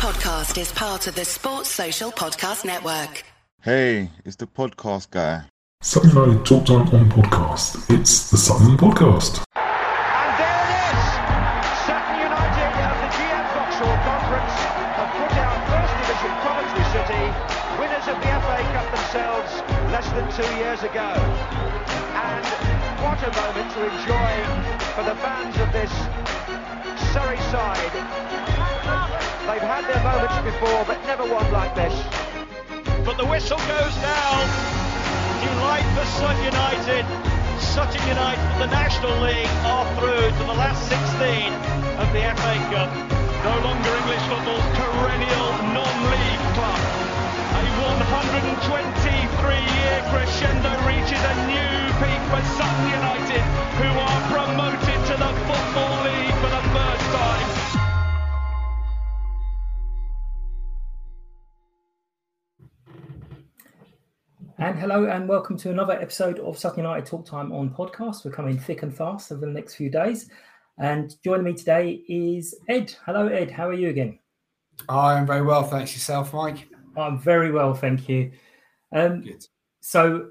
[0.00, 3.22] podcast is part of the Sports Social Podcast Network.
[3.60, 5.44] Hey, it's the podcast guy.
[5.82, 7.84] Something I talked on on podcast.
[7.92, 9.44] It's the Sutton Podcast.
[9.60, 11.04] And there it is!
[11.84, 14.56] Sutton United of the GM Vauxhall Conference
[14.96, 17.24] have put out First Division Coventry City,
[17.76, 19.52] winners of the FA Cup themselves
[19.92, 21.12] less than two years ago.
[22.16, 22.46] And
[23.04, 24.32] what a moment to enjoy
[24.96, 25.92] for the fans of this
[27.12, 28.49] Surrey side.
[29.50, 31.90] They've had their moments before, but never one like this.
[33.02, 34.46] But the whistle goes down.
[35.42, 37.02] Delight for Sutton United.
[37.58, 41.50] Sutton United, for the National League, are through to the last 16
[41.98, 42.94] of the FA Cup.
[43.42, 46.78] No longer English football's perennial non-league club.
[47.58, 53.42] A 123-year crescendo reaches a new peak for Sutton United,
[53.82, 57.59] who are promoted to the Football League for the first time.
[64.60, 68.26] And hello and welcome to another episode of Sutton United Talk Time on podcast.
[68.26, 70.28] We're coming thick and fast over the next few days.
[70.78, 72.94] And joining me today is Ed.
[73.06, 73.50] Hello, Ed.
[73.50, 74.18] How are you again?
[74.86, 76.68] I am very well, thanks yourself, Mike.
[76.94, 78.32] I'm very well, thank you.
[78.92, 79.46] Um, Good.
[79.80, 80.28] so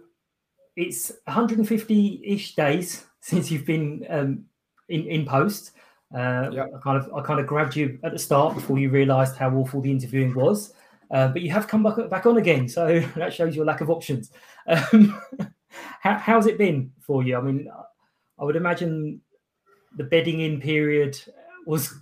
[0.76, 4.46] it's 150-ish days since you've been um,
[4.90, 5.72] in in post.
[6.16, 6.70] Uh, Yep.
[6.76, 9.50] I kind of I kind of grabbed you at the start before you realised how
[9.56, 10.74] awful the interviewing was.
[11.12, 13.90] Uh, but you have come back back on again, so that shows your lack of
[13.90, 14.32] options.
[14.68, 15.20] Um,
[16.00, 17.38] how, how's it been for you?
[17.38, 17.70] I mean,
[18.38, 19.22] I would imagine
[19.96, 21.20] the bedding in period
[21.66, 21.94] was,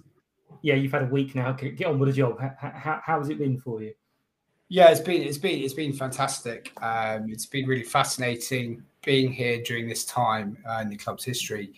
[0.61, 1.51] yeah, you've had a week now.
[1.53, 2.39] Get on with the job.
[2.39, 3.93] How, how, how has it been for you?
[4.69, 6.73] Yeah, it's been it's been it's been fantastic.
[6.81, 11.71] Um, it's been really fascinating being here during this time uh, in the club's history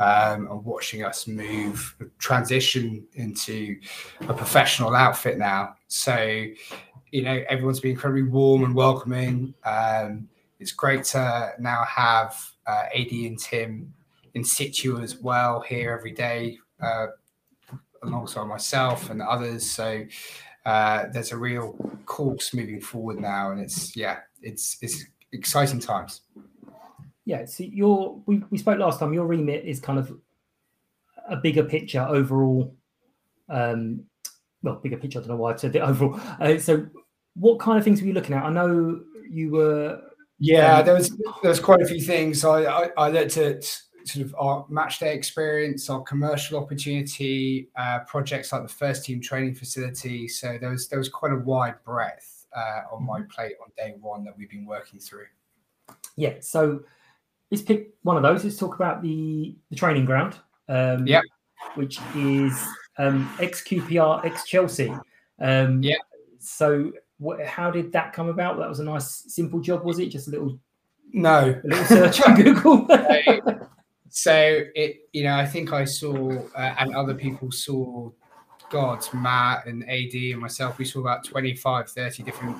[0.00, 3.78] um, and watching us move transition into
[4.28, 5.76] a professional outfit now.
[5.88, 6.46] So,
[7.10, 9.54] you know, everyone's been incredibly warm and welcoming.
[9.64, 10.28] Um,
[10.58, 13.92] it's great to now have uh, AD and Tim
[14.34, 16.58] in situ as well here every day.
[16.80, 17.06] Uh,
[18.06, 19.68] alongside myself and others.
[19.68, 20.04] So
[20.66, 26.22] uh, there's a real course moving forward now, and it's yeah, it's it's exciting times.
[27.24, 29.14] Yeah, so your we, we spoke last time.
[29.14, 30.12] Your remit is kind of
[31.28, 32.74] a bigger picture overall.
[33.48, 34.04] Um,
[34.62, 35.18] well, bigger picture.
[35.18, 36.20] I don't know why I said it overall.
[36.40, 36.86] Uh, so,
[37.34, 38.44] what kind of things were you looking at?
[38.44, 40.00] I know you were.
[40.38, 41.10] Yeah, Um, there was
[41.42, 42.44] there was quite a few things.
[42.44, 43.64] I I, I looked at
[44.04, 49.20] sort of our match day experience, our commercial opportunity, uh, projects like the first team
[49.20, 50.28] training facility.
[50.28, 53.94] So there was there was quite a wide breadth uh, on my plate on day
[54.00, 55.26] one that we've been working through.
[56.16, 56.84] Yeah, so
[57.54, 58.44] let's pick one of those.
[58.44, 60.36] Let's talk about the the training ground.
[60.68, 61.22] Um, Yep.
[61.76, 62.66] Which is
[62.98, 64.92] um, ex QPR, ex Chelsea.
[65.40, 65.96] Um, Yeah.
[66.38, 68.58] So, what, how did that come about?
[68.58, 70.08] That was a nice, simple job, was it?
[70.08, 70.58] Just a little,
[71.12, 72.86] No, a little search on Google.
[74.16, 76.14] so it you know i think i saw
[76.54, 78.08] uh, and other people saw
[78.70, 82.56] god matt and ad and myself we saw about 25 30 different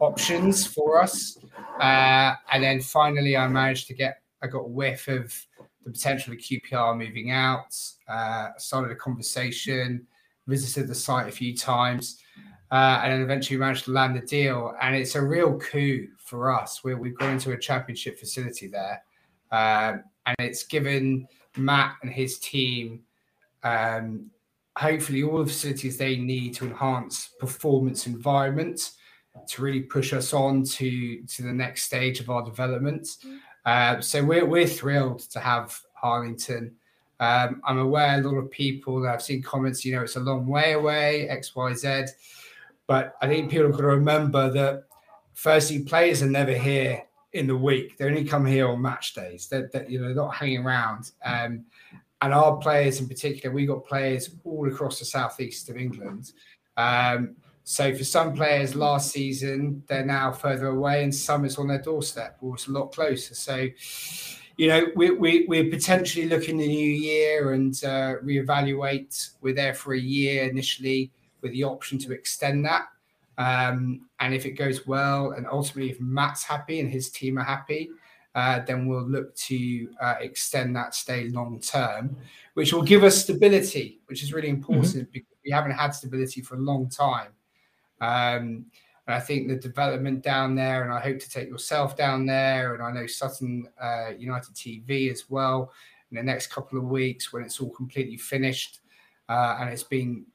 [0.00, 1.38] options for us.
[1.80, 5.32] Uh, and then finally i managed to get i got a whiff of
[5.84, 7.76] the potential of qpr moving out.
[8.08, 10.06] Uh, started a conversation
[10.46, 12.22] visited the site a few times
[12.70, 14.74] uh, and then eventually managed to land the deal.
[14.80, 16.84] And it's a real coup for us.
[16.84, 19.02] Where we've gone into a championship facility there
[19.50, 23.02] um, and it's given Matt and his team
[23.62, 24.30] um,
[24.76, 28.92] hopefully all the facilities they need to enhance performance environment
[29.48, 33.16] to really push us on to to the next stage of our development.
[33.64, 36.74] Uh, so we're we're thrilled to have Harlington.
[37.18, 40.20] Um, I'm aware a lot of people that I've seen comments, you know, it's a
[40.20, 42.04] long way away, X, Y, Z.
[42.86, 44.84] But I think people have got to remember that
[45.32, 47.96] firstly, players are never here in the week.
[47.96, 49.48] They only come here on match days.
[49.48, 51.12] They're, they're, you know, they're not hanging around.
[51.24, 51.64] Um,
[52.22, 56.32] and our players in particular, we got players all across the southeast of England.
[56.76, 57.36] Um,
[57.68, 61.82] so for some players last season, they're now further away, and some it's on their
[61.82, 63.34] doorstep or it's a lot closer.
[63.34, 63.66] So,
[64.56, 69.30] you know, we, we, we're potentially looking the new year and uh, reevaluate.
[69.40, 71.10] We're there for a year initially
[71.42, 72.84] with the option to extend that.
[73.36, 77.44] Um, and if it goes well, and ultimately if Matt's happy and his team are
[77.44, 77.90] happy,
[78.36, 82.16] uh, then we'll look to uh, extend that stay long term,
[82.54, 86.54] which will give us stability, which is really important because we haven't had stability for
[86.54, 87.32] a long time.
[88.00, 88.66] Um,
[89.06, 92.74] and I think the development down there, and I hope to take yourself down there,
[92.74, 95.72] and I know Sutton uh, United TV as well
[96.10, 98.80] in the next couple of weeks when it's all completely finished
[99.28, 100.26] uh, and it's been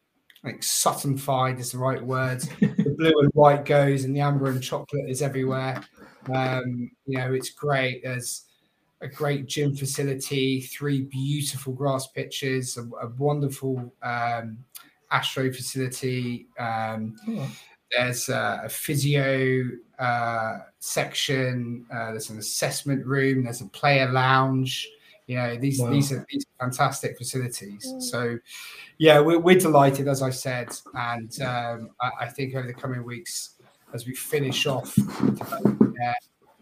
[0.44, 2.42] like Suttonfied is the right word.
[2.60, 5.84] the blue and white goes, and the amber and chocolate is everywhere.
[6.34, 8.04] Um, you know, it's great.
[8.04, 8.46] There's
[9.02, 14.58] a great gym facility, three beautiful grass pitches, a, a wonderful um,
[15.12, 16.48] astro facility.
[16.58, 17.52] Um, oh.
[17.92, 19.70] There's a, a physio
[20.00, 21.86] uh, section.
[21.94, 23.44] Uh, there's an assessment room.
[23.44, 24.90] There's a player lounge.
[25.28, 25.90] You know, these wow.
[25.90, 27.86] these are these are fantastic facilities.
[27.88, 28.02] Mm.
[28.02, 28.40] So,
[28.98, 33.04] yeah, we're, we're delighted, as I said, and um, I, I, think over the coming
[33.04, 33.56] weeks,
[33.94, 36.16] as we finish off there,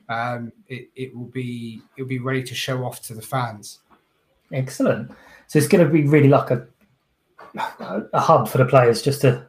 [0.09, 3.79] um, it, it will be it'll be ready to show off to the fans.
[4.51, 5.11] Excellent.
[5.47, 6.67] So it's going to be really like a
[7.55, 9.47] a hub for the players just to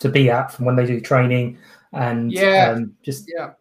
[0.00, 1.58] to be at from when they do training
[1.94, 3.52] and yeah, um, just yeah.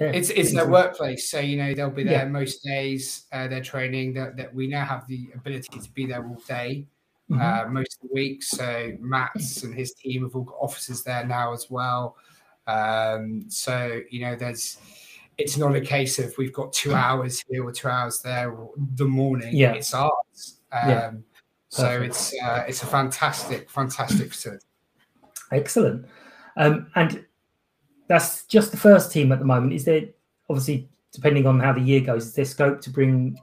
[0.00, 2.28] Yeah, it's it's their workplace, so you know they'll be there yeah.
[2.28, 3.24] most days.
[3.32, 4.12] Uh, they're training.
[4.12, 6.86] That, that we now have the ability to be there all day,
[7.30, 7.40] mm-hmm.
[7.40, 8.42] uh, most of the week.
[8.42, 12.16] So Matt's and his team have all got offices there now as well.
[12.66, 14.76] Um, so you know, there's
[15.38, 18.72] it's not a case of we've got two hours here or two hours there or
[18.96, 19.56] the morning.
[19.56, 20.58] Yeah, it's ours.
[20.72, 21.10] Um, yeah.
[21.68, 24.64] So it's uh, it's a fantastic, fantastic facility.
[25.52, 26.06] Excellent.
[26.56, 27.24] Um, and
[28.08, 29.72] that's just the first team at the moment.
[29.72, 30.02] Is there
[30.48, 33.36] obviously depending on how the year goes, is there scope to bring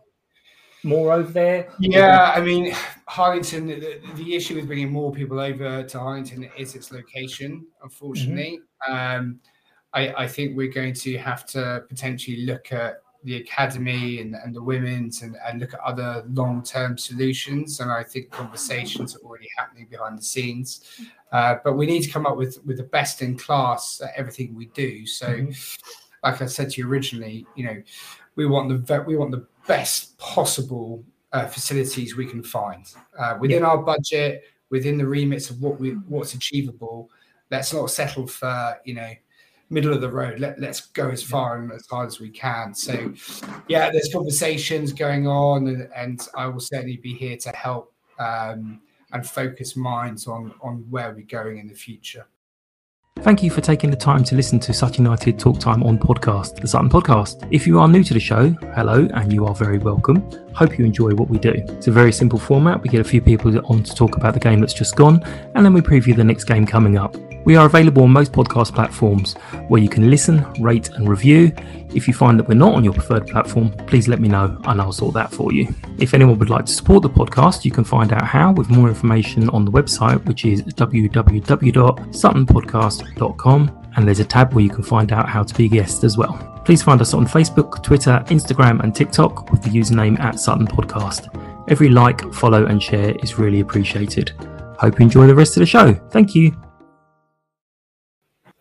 [0.84, 1.70] more over there?
[1.80, 2.74] Yeah, I mean,
[3.08, 3.68] Harlington.
[3.68, 7.66] The, the, issue with bringing more people over to Harlington is its location.
[7.82, 8.94] Unfortunately, mm-hmm.
[8.94, 9.40] um,
[9.94, 14.54] I, I, think we're going to have to potentially look at the academy and, and
[14.54, 17.80] the women's and, and look at other long-term solutions.
[17.80, 20.82] And I think conversations are already happening behind the scenes.
[21.32, 24.54] Uh, but we need to come up with with the best in class at everything
[24.54, 25.06] we do.
[25.06, 25.52] So, mm-hmm.
[26.24, 27.82] like I said to you originally, you know,
[28.36, 32.86] we want the we want the best possible uh, facilities we can find
[33.18, 33.68] uh, within yeah.
[33.68, 37.10] our budget, within the remits of what we what's achievable.
[37.50, 39.12] Let's not settle for you know
[39.74, 40.40] middle of the road.
[40.40, 42.74] Let, let's go as far and as hard as we can.
[42.74, 43.14] So,
[43.68, 48.82] yeah, there's conversations going on, and, and I will certainly be here to help um,
[49.12, 52.26] and focus minds on on where we're going in the future.
[53.20, 56.60] Thank you for taking the time to listen to Sutton United Talk Time on podcast,
[56.60, 57.48] the Sutton Podcast.
[57.52, 60.30] If you are new to the show, hello, and you are very welcome.
[60.54, 61.54] Hope you enjoy what we do.
[61.56, 62.84] It's a very simple format.
[62.84, 65.24] We get a few people on to talk about the game that's just gone,
[65.56, 67.16] and then we preview the next game coming up.
[67.46, 69.34] We are available on most podcast platforms
[69.68, 71.52] where you can listen, rate, and review.
[71.94, 74.82] If you find that we're not on your preferred platform, please let me know and
[74.82, 75.68] I'll sort that for you.
[76.00, 78.88] If anyone would like to support the podcast, you can find out how with more
[78.88, 83.03] information on the website, which is www.suttonpodcast.com.
[83.96, 86.18] And there's a tab where you can find out how to be a guest as
[86.18, 86.62] well.
[86.66, 91.30] Please find us on Facebook, Twitter, Instagram, and TikTok with the username at Sutton Podcast.
[91.70, 94.32] Every like, follow, and share is really appreciated.
[94.80, 95.94] Hope you enjoy the rest of the show.
[96.12, 96.56] Thank you.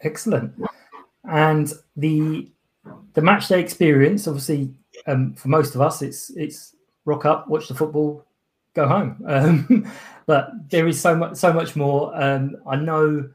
[0.02, 0.52] Excellent.
[1.24, 2.50] And the
[3.14, 4.74] the match day experience, obviously,
[5.06, 6.74] um, for most of us, it's it's
[7.04, 8.24] rock up, watch the football,
[8.74, 9.24] go home.
[9.28, 9.90] Um,
[10.26, 12.12] but there is so much so much more.
[12.20, 13.28] Um, I know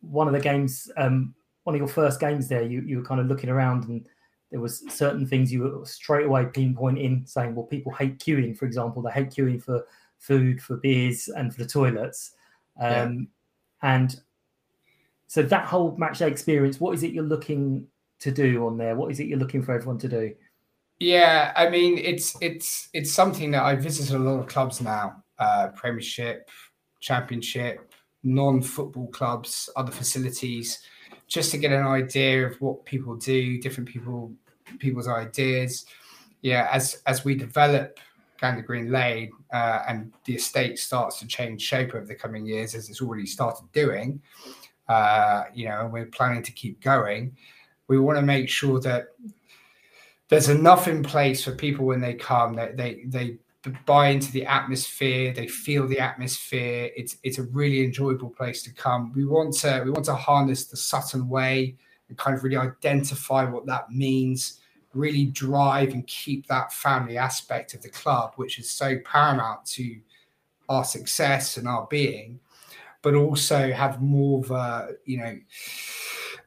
[0.00, 1.34] one of the games, um,
[1.64, 4.08] one of your first games there, you you were kind of looking around and
[4.50, 8.64] there was certain things you were straight away pinpointing, saying, well, people hate queuing, for
[8.64, 9.86] example, they hate queuing for
[10.18, 12.32] food, for beers, and for the toilets.
[12.80, 13.02] Yeah.
[13.02, 13.28] Um,
[13.82, 14.18] and
[15.26, 17.86] so that whole match day experience, what is it you're looking
[18.20, 18.96] to do on there?
[18.96, 20.34] What is it you're looking for everyone to do?
[20.98, 25.22] Yeah, I mean it's it's it's something that I visited a lot of clubs now,
[25.38, 26.50] uh, Premiership,
[26.98, 27.87] Championship,
[28.22, 30.80] non-football clubs, other facilities,
[31.26, 34.32] just to get an idea of what people do, different people
[34.78, 35.86] people's ideas.
[36.42, 37.98] Yeah, as as we develop
[38.40, 42.74] Gander Green Lane uh, and the estate starts to change shape over the coming years,
[42.74, 44.20] as it's already started doing,
[44.88, 47.36] uh, you know, and we're planning to keep going,
[47.88, 49.08] we want to make sure that
[50.28, 53.38] there's enough in place for people when they come that they they
[53.86, 56.90] buy into the atmosphere, they feel the atmosphere.
[56.96, 59.12] It's it's a really enjoyable place to come.
[59.14, 61.76] We want to we want to harness the Sutton way
[62.08, 64.60] and kind of really identify what that means.
[64.94, 69.98] Really drive and keep that family aspect of the club, which is so paramount to
[70.68, 72.40] our success and our being
[73.02, 75.38] but also have more of a you know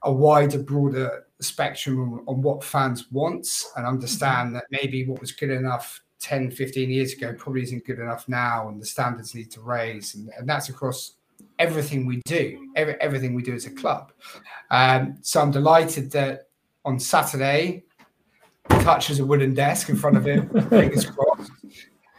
[0.03, 4.55] a wider, broader spectrum on, on what fans want and understand mm-hmm.
[4.55, 8.69] that maybe what was good enough 10, 15 years ago probably isn't good enough now,
[8.69, 11.13] and the standards need to raise, and, and that's across
[11.59, 14.11] everything we do, every, everything we do as a club.
[14.69, 16.49] Um, so I'm delighted that
[16.85, 17.83] on Saturday,
[18.69, 21.51] touches a wooden desk in front of him, fingers crossed.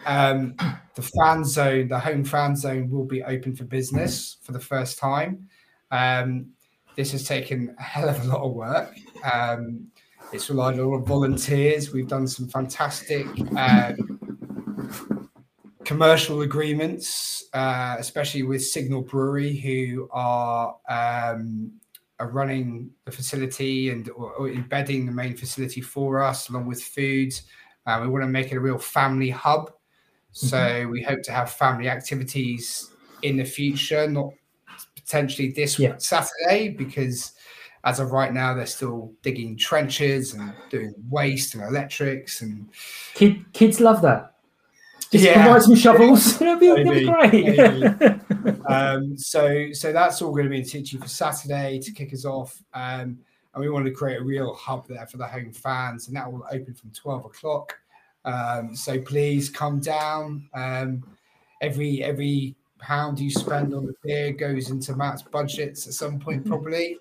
[0.04, 0.54] Um,
[0.94, 4.98] the fan zone, the home fan zone, will be open for business for the first
[4.98, 5.48] time.
[5.90, 6.50] Um,
[6.96, 8.94] this has taken a hell of a lot of work.
[9.32, 9.86] Um,
[10.32, 11.92] it's relied on a lot of volunteers.
[11.92, 13.92] We've done some fantastic uh,
[15.84, 21.72] commercial agreements, uh, especially with Signal Brewery, who are um,
[22.18, 26.82] are running the facility and or, or embedding the main facility for us, along with
[26.82, 27.32] food.
[27.86, 29.72] Uh, we want to make it a real family hub.
[30.30, 30.90] So mm-hmm.
[30.90, 32.90] we hope to have family activities
[33.22, 34.32] in the future, not
[34.94, 35.96] potentially this yeah.
[35.98, 37.32] Saturday, because
[37.84, 42.68] as of right now, they're still digging trenches and doing waste and electrics and
[43.14, 44.34] Kid, kids love that.
[45.10, 45.42] Just yeah.
[45.42, 46.40] provide some shovels.
[46.40, 48.60] it'll, be, it'll be great.
[48.66, 52.24] um, so, so that's all going to be in situ for Saturday to kick us
[52.24, 52.62] off.
[52.72, 53.18] Um,
[53.54, 56.32] and we want to create a real hub there for the home fans, and that
[56.32, 57.78] will open from 12 o'clock.
[58.24, 60.48] Um, so please come down.
[60.54, 61.04] Um,
[61.60, 66.44] every every pound you spend on the beer goes into Matt's budgets at some point,
[66.46, 66.98] probably.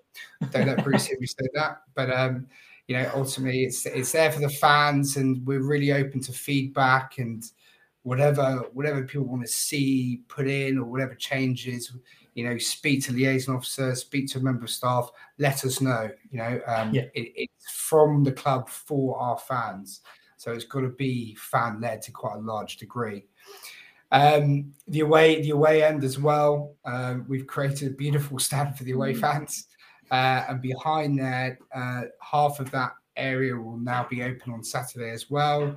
[0.51, 2.47] Don't let Bruce hear me say that, but um,
[2.87, 7.17] you know, ultimately, it's it's there for the fans, and we're really open to feedback
[7.17, 7.43] and
[8.03, 11.95] whatever whatever people want to see put in or whatever changes
[12.33, 16.09] you know speak to liaison officer speak to a member of staff let us know
[16.31, 17.03] you know um, yeah.
[17.13, 20.01] it, it's from the club for our fans
[20.37, 23.23] so it's got to be fan led to quite a large degree
[24.11, 28.83] um, the away the away end as well um, we've created a beautiful stand for
[28.83, 29.19] the away mm.
[29.19, 29.67] fans
[30.11, 35.11] uh, and behind there uh, half of that area will now be open on saturday
[35.11, 35.75] as well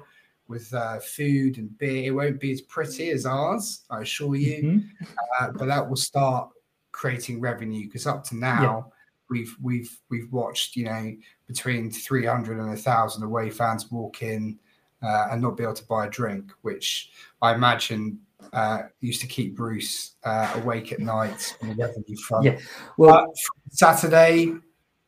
[0.49, 2.05] with uh, food and beer.
[2.05, 5.05] It won't be as pretty as ours, I assure you, mm-hmm.
[5.41, 6.51] uh, but that will start
[6.93, 8.83] creating revenue because up to now yeah.
[9.29, 11.13] we've we've we've watched you know
[11.49, 14.57] between 300 and a thousand away fans walk in
[15.05, 17.11] uh, and not be able to buy a drink, which
[17.43, 18.19] I imagine
[18.53, 22.45] uh, used to keep Bruce uh, awake at night on the revenue front.
[22.45, 22.59] Yeah.
[22.97, 23.33] Well,
[23.71, 24.55] Saturday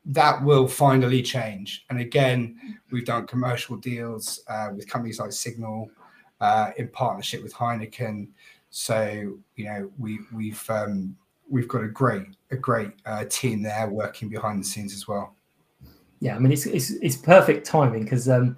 [0.07, 1.85] that will finally change.
[1.91, 5.91] And again, we've done commercial deals uh, with companies like Signal
[6.41, 8.29] uh, in partnership with Heineken.
[8.71, 11.17] So you know we we've um,
[11.49, 15.35] we've got a great a great uh, team there working behind the scenes as well.
[16.21, 18.57] Yeah, I mean it's it's, it's perfect timing because um,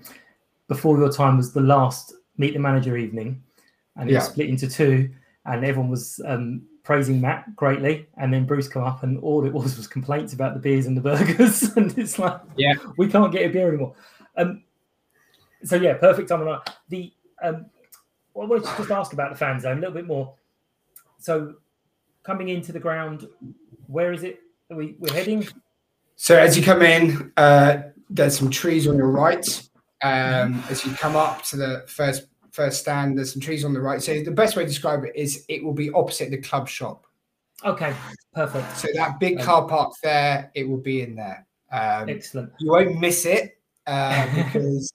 [0.68, 3.42] before your time was the last meet the manager evening,
[3.96, 4.20] and it yeah.
[4.20, 5.10] was split into two,
[5.44, 9.52] and everyone was um, praising Matt greatly, and then Bruce come up, and all it
[9.52, 13.32] was was complaints about the beers and the burgers, and it's like, yeah, we can't
[13.32, 13.94] get a beer anymore.
[14.36, 14.62] Um,
[15.64, 16.46] so yeah, perfect time.
[16.88, 17.66] The um,
[18.34, 20.34] well, I wanted to just ask about the fan zone a little bit more.
[21.18, 21.54] So,
[22.22, 23.26] coming into the ground,
[23.86, 24.40] where is it?
[24.70, 25.48] Are we we're heading?
[26.16, 29.67] So as you come in, uh, there's some trees on your right.
[30.02, 32.28] Um, as you come up to the first
[32.58, 33.16] first stand.
[33.16, 34.02] There's some trees on the right.
[34.02, 37.06] So the best way to describe it is it will be opposite the club shop.
[37.64, 37.94] Okay,
[38.34, 38.76] perfect.
[38.76, 41.46] So that big car park there, it will be in there.
[41.70, 42.52] Um, Excellent.
[42.58, 44.92] You won't miss it uh, because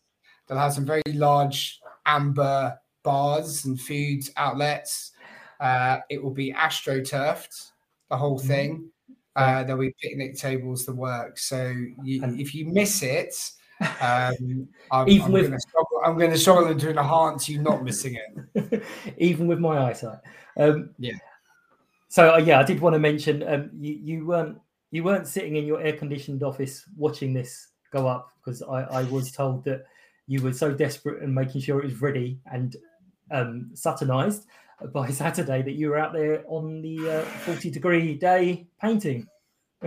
[0.47, 5.11] they'll have some very large amber bars and food outlets.
[5.59, 7.71] Uh, it will be astroturfed,
[8.09, 8.47] the whole mm-hmm.
[8.47, 8.89] thing.
[9.35, 11.37] Uh, there'll be picnic tables, the work.
[11.37, 13.35] So you, if you miss it,
[14.01, 17.83] um, I'm, Even I'm with gonna struggle, I'm going to struggle to enhance you not
[17.83, 18.17] missing
[18.53, 18.83] it.
[19.17, 20.19] Even with my eyesight.
[20.57, 21.13] Um, yeah.
[22.09, 24.59] So uh, yeah, I did want to mention um, you, you weren't
[24.91, 29.03] you weren't sitting in your air conditioned office watching this go up because I, I
[29.03, 29.85] was told that
[30.27, 32.75] you were so desperate and making sure it was ready and
[33.31, 34.45] um, Suttonized
[34.93, 39.27] by Saturday that you were out there on the uh, 40 degree day painting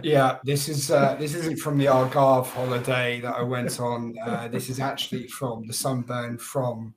[0.03, 4.15] yeah, this is uh, this isn't from the Algarve holiday that I went on.
[4.25, 6.95] Uh, this is actually from the sunburn from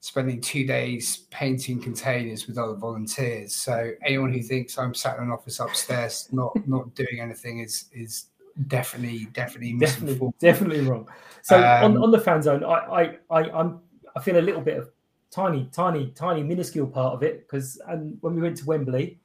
[0.00, 3.54] spending two days painting containers with other volunteers.
[3.54, 7.86] So anyone who thinks I'm sat in an office upstairs not not doing anything is
[7.92, 8.26] is
[8.66, 11.08] definitely definitely definitely definitely wrong.
[11.42, 13.80] So um, on, on the fan zone, I I, I I'm
[14.16, 14.90] I feel a little bit of
[15.30, 19.18] tiny tiny tiny minuscule part of it because and when we went to Wembley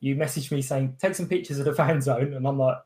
[0.00, 2.78] you messaged me saying take some pictures of the fan zone, and I'm like,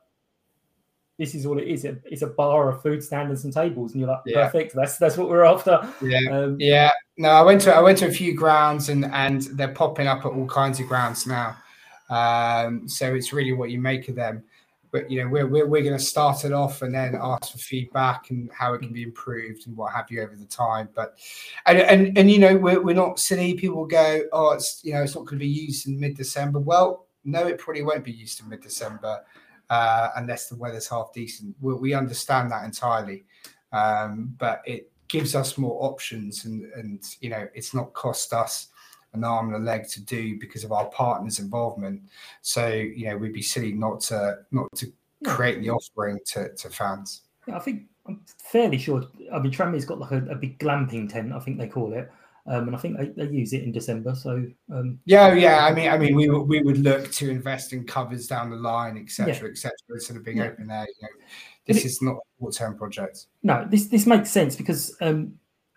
[1.17, 1.85] this is all it is.
[1.85, 4.45] It's a bar, a food stand, and some tables, and you're like, yeah.
[4.45, 4.75] perfect.
[4.75, 5.79] That's that's what we're after.
[6.01, 6.91] Yeah, um, yeah.
[7.17, 10.25] No, I went to I went to a few grounds, and and they're popping up
[10.25, 11.55] at all kinds of grounds now.
[12.09, 14.43] Um, so it's really what you make of them.
[14.91, 17.57] But you know, we're we're, we're going to start it off and then ask for
[17.57, 20.89] feedback and how it can be improved and what have you over the time.
[20.93, 21.17] But
[21.65, 23.53] and and, and you know, we're, we're not silly.
[23.53, 26.59] People go, oh, it's you know, it's not going to be used in mid December.
[26.59, 29.21] Well, no, it probably won't be used in mid December
[29.69, 31.55] uh, unless the weather's half decent.
[31.59, 33.25] We, we understand that entirely,
[33.71, 38.67] um, but it gives us more options, and and you know it's not cost us
[39.13, 42.01] an arm and a leg to do because of our partners' involvement.
[42.41, 44.91] So you know, we'd be silly not to not to
[45.25, 47.21] create the offering to, to fans.
[47.47, 49.03] Yeah, I think I'm fairly sure.
[49.33, 52.11] I mean, Tranmere's got like a, a, big glamping tent, I think they call it,
[52.47, 54.13] um, and I think they, they use it in December.
[54.13, 55.65] So um, yeah, yeah.
[55.65, 58.97] I mean, I mean, we we would look to invest in covers down the line,
[58.97, 59.49] etc., yeah.
[59.51, 59.71] etc.
[59.89, 60.45] Instead of being yeah.
[60.45, 61.25] open there, you know,
[61.65, 63.25] this it, is not a short-term project.
[63.41, 65.33] No, this this makes sense because um,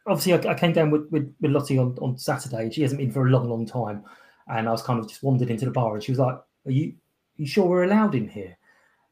[0.06, 2.70] obviously I, I, came down with, with, with Lottie on, on Saturday.
[2.70, 4.04] She hasn't been for a long, long time,
[4.48, 6.70] and I was kind of just wandered into the bar, and she was like, "Are
[6.70, 8.58] you are you sure we're allowed in here?"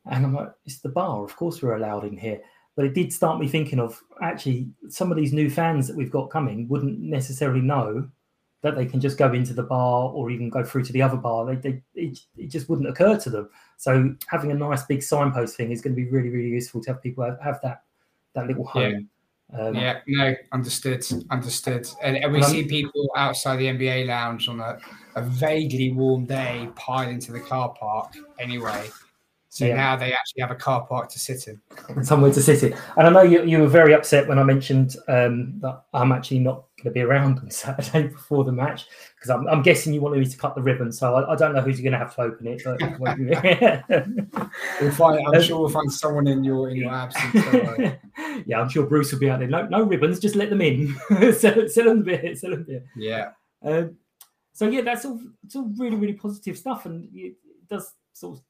[0.05, 1.25] And I'm like, "It's the bar.
[1.25, 2.41] Of course we're allowed in here."
[2.77, 6.11] But it did start me thinking of actually some of these new fans that we've
[6.11, 8.09] got coming wouldn't necessarily know
[8.63, 11.17] that they can just go into the bar or even go through to the other
[11.17, 11.47] bar.
[11.47, 13.51] They, they it, it just wouldn't occur to them.
[13.79, 16.93] So having a nice big signpost thing is going to be really, really useful to
[16.93, 17.83] have people have, have that
[18.35, 19.09] that little home.
[19.53, 19.59] Yeah.
[19.59, 21.89] Um, yeah, no, understood, understood.
[22.03, 24.77] And, and we see people outside the NBA lounge on a,
[25.15, 28.89] a vaguely warm day pile into the car park anyway.
[29.57, 29.77] So yeah.
[29.77, 31.59] now they actually have a car park to sit in.
[31.89, 32.75] And somewhere to sit in.
[32.99, 36.41] And I know you, you were very upset when I mentioned um, that I'm actually
[36.41, 38.85] not going to be around on Saturday before the match
[39.15, 40.93] because I'm, I'm, guessing you wanted me to cut the ribbon.
[40.93, 42.65] So I, I don't know who's going to have to open it.
[42.65, 42.79] But
[44.83, 47.35] we'll find, I'm sure we'll find someone in your in your absence.
[48.47, 49.49] yeah, I'm sure Bruce will be out there.
[49.49, 50.95] No, no ribbons, just let them in.
[51.33, 52.37] sell, sell them beer.
[52.37, 52.85] Sell them beer.
[52.95, 53.31] Yeah.
[53.65, 53.97] Um,
[54.53, 55.19] so yeah, that's all.
[55.47, 57.37] It's all really, really positive stuff, and it
[57.71, 58.45] does sort of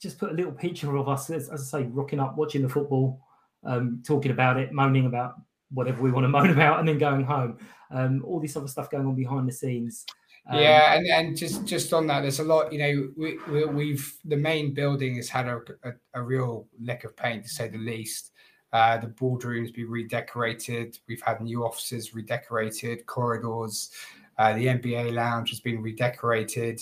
[0.00, 2.68] just put a little picture of us, as, as I say, rocking up, watching the
[2.68, 3.20] football,
[3.64, 5.34] um, talking about it, moaning about
[5.70, 7.58] whatever we want to moan about, and then going home.
[7.90, 10.06] Um, all this other stuff going on behind the scenes.
[10.48, 12.72] Um, yeah, and, and just just on that, there's a lot.
[12.72, 17.04] You know, we, we have the main building has had a, a, a, real lick
[17.04, 18.32] of paint to say the least.
[18.72, 20.96] Uh, the boardrooms be redecorated.
[21.08, 23.90] We've had new offices redecorated, corridors.
[24.38, 26.80] Uh, the NBA lounge has been redecorated.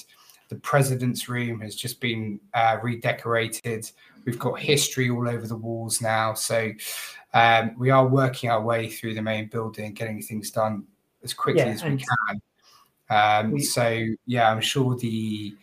[0.49, 3.91] The president's room has just been uh, redecorated.
[4.25, 6.35] We've got history all over the walls now.
[6.35, 6.73] So
[7.35, 10.85] um, we are working our way through the main building, getting things done
[11.23, 12.41] as quickly yeah, as we can.
[13.11, 15.55] Um, we, so yeah, I'm sure the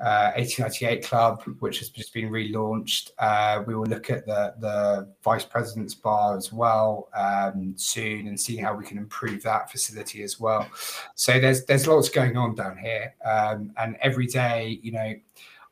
[0.00, 3.10] uh, 1898 Club, which has just been relaunched.
[3.18, 8.40] Uh, we will look at the the vice president's bar as well um, soon and
[8.40, 10.66] see how we can improve that facility as well.
[11.14, 15.14] So there's there's lots going on down here, um, and every day, you know,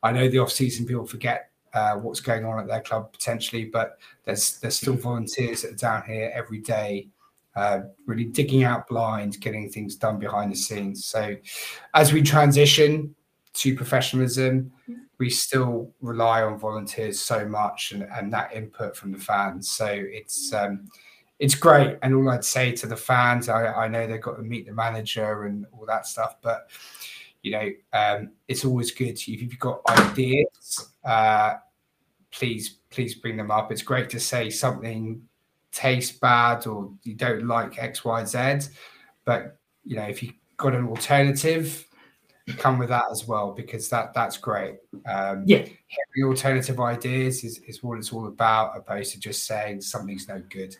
[0.03, 3.65] I know the off season people forget uh, what's going on at their club potentially,
[3.65, 7.07] but there's there's still volunteers that are down here every day.
[7.55, 11.03] Uh, really digging out blinds, getting things done behind the scenes.
[11.03, 11.35] So,
[11.95, 13.15] as we transition
[13.53, 14.71] to professionalism,
[15.17, 19.69] we still rely on volunteers so much and, and that input from the fans.
[19.69, 20.87] So it's um,
[21.39, 21.97] it's great.
[22.01, 24.73] And all I'd say to the fans, I, I know they've got to meet the
[24.73, 26.69] manager and all that stuff, but
[27.41, 30.91] you know, um, it's always good if you've got ideas.
[31.03, 31.55] Uh,
[32.31, 33.71] please, please bring them up.
[33.71, 35.21] It's great to say something
[35.71, 38.69] tastes bad or you don't like X, Y, Z,
[39.23, 41.87] but you know, if you've got an alternative,
[42.53, 44.75] come with that as well because that that's great.
[45.05, 49.81] Um, yeah, hearing alternative ideas is, is what it's all about, opposed to just saying
[49.81, 50.75] something's no good.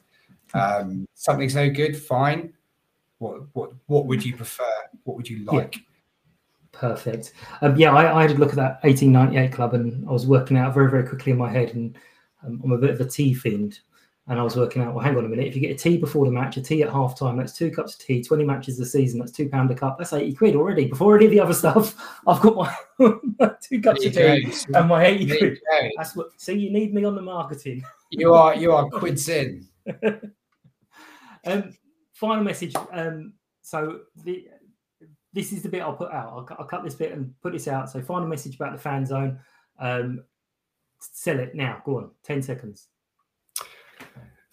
[0.54, 2.54] Um, something's no good, fine.
[3.20, 4.64] What what what would you prefer?
[5.04, 5.76] What would you like?
[5.76, 5.82] Yeah.
[6.72, 7.34] Perfect.
[7.62, 10.56] Um, yeah, I, I, had a look at that 1898 club and I was working
[10.56, 11.74] out very, very quickly in my head.
[11.74, 11.98] And
[12.46, 13.80] um, I'm a bit of a tea fiend
[14.30, 15.48] and I was working out, well, hang on a minute.
[15.48, 17.72] If you get a tea before the match, a tea at half time, that's two
[17.72, 19.98] cups of tea, 20 matches a season, that's two pound a cup.
[19.98, 20.86] That's 80 quid already.
[20.86, 21.96] Before any of the other stuff,
[22.28, 22.76] I've got my
[23.62, 25.60] two cups of tea and my 80 quid.
[25.98, 27.84] That's what see you need me on the marketing.
[28.12, 29.68] You are you are quids in.
[31.46, 31.74] um,
[32.14, 32.76] final message.
[32.92, 34.48] Um, so the
[35.34, 36.28] this is the bit I'll put out.
[36.28, 37.90] I'll, I'll, cut this bit and put this out.
[37.90, 39.40] So final message about the fan zone.
[39.80, 40.24] Um,
[41.00, 41.82] sell it now.
[41.84, 42.90] Go on, 10 seconds.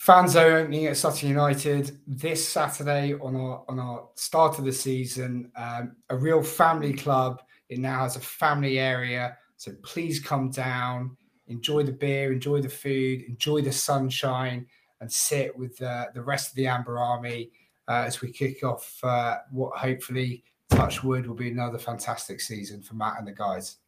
[0.07, 4.71] Fan zone opening at Sutton United this Saturday on our on our start of the
[4.71, 5.51] season.
[5.57, 7.42] Um, a real family club.
[7.71, 11.16] It now has a family area, so please come down,
[11.49, 14.66] enjoy the beer, enjoy the food, enjoy the sunshine,
[15.01, 17.51] and sit with uh, the rest of the Amber Army
[17.88, 22.81] uh, as we kick off uh, what hopefully, touch wood, will be another fantastic season
[22.81, 23.79] for Matt and the guys.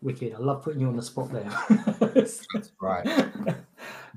[0.00, 0.32] Wicked.
[0.32, 1.50] I love putting you on the spot there.
[2.14, 3.04] That's right.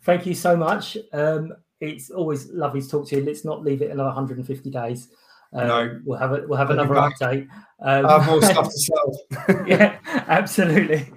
[0.03, 0.97] Thank you so much.
[1.13, 3.23] Um, it's always lovely to talk to you.
[3.23, 5.09] Let's not leave it another 150 days.
[5.53, 7.47] Um, no, we'll have a, we'll have another update.
[7.81, 8.71] Um, I have more stuff to
[9.47, 9.65] sell.
[9.67, 11.11] yeah, absolutely.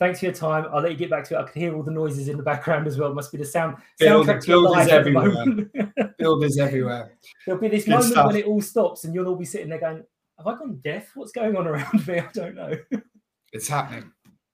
[0.00, 0.66] Thanks for your time.
[0.72, 1.42] I'll let you get back to it.
[1.42, 3.10] I can hear all the noises in the background as well.
[3.10, 6.14] It must be the sound Build, soundtrack builders everywhere.
[6.18, 7.12] builders everywhere.
[7.44, 8.26] There'll be this Good moment stuff.
[8.26, 10.02] when it all stops, and you'll all be sitting there going,
[10.38, 11.10] have I gone deaf?
[11.14, 12.18] What's going on around me?
[12.18, 12.72] I don't know.
[13.52, 14.10] It's happening.